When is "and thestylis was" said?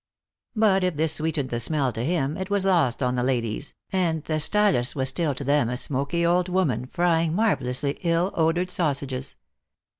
3.91-5.09